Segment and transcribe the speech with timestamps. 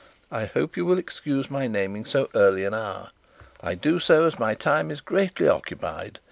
[0.31, 3.11] I hope you will excuse my naming so early an hour.
[3.61, 6.17] I do so as my time is greatly occupied.